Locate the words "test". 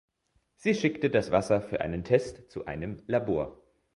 2.03-2.49